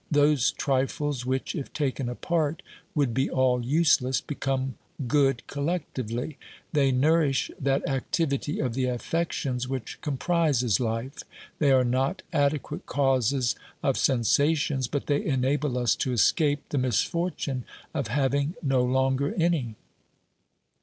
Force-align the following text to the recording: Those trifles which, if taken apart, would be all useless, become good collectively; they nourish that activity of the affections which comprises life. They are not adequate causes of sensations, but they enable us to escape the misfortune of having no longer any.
Those 0.09 0.49
trifles 0.53 1.27
which, 1.27 1.53
if 1.53 1.71
taken 1.73 2.09
apart, 2.09 2.63
would 2.95 3.13
be 3.13 3.29
all 3.29 3.63
useless, 3.63 4.19
become 4.19 4.73
good 5.07 5.45
collectively; 5.45 6.39
they 6.73 6.91
nourish 6.91 7.51
that 7.59 7.87
activity 7.87 8.59
of 8.59 8.73
the 8.73 8.85
affections 8.85 9.67
which 9.67 10.01
comprises 10.01 10.79
life. 10.79 11.21
They 11.59 11.71
are 11.71 11.83
not 11.85 12.23
adequate 12.33 12.87
causes 12.87 13.53
of 13.83 13.95
sensations, 13.95 14.87
but 14.87 15.05
they 15.05 15.23
enable 15.23 15.77
us 15.77 15.95
to 15.97 16.11
escape 16.13 16.63
the 16.69 16.79
misfortune 16.79 17.63
of 17.93 18.07
having 18.07 18.55
no 18.63 18.83
longer 18.83 19.35
any. 19.35 19.75